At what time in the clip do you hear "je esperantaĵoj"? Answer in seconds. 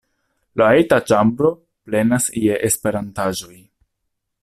2.47-3.57